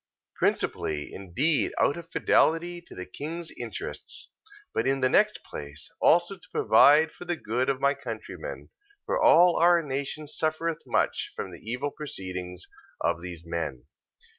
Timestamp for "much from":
10.87-11.51